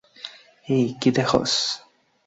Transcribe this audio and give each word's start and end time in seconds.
এই 0.67 0.85
কি 1.01 1.09
দেখোছ? 1.11 1.51